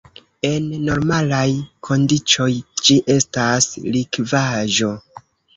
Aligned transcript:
En 0.47 0.63
normalaj 0.85 1.43
kondiĉoj 1.89 2.49
ĝi 2.87 2.97
estas 3.17 3.71
likvaĵo. 3.99 4.91